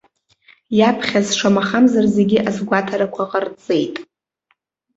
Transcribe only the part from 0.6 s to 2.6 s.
Иаԥхьаз, шамахамзар, зегьы